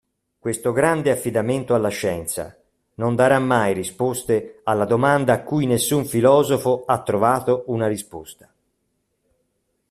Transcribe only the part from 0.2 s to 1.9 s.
Questo grande affidamento alla